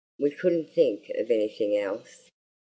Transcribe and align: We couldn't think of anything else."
We 0.17 0.31
couldn't 0.31 0.71
think 0.71 1.11
of 1.11 1.29
anything 1.29 1.77
else." 1.77 2.31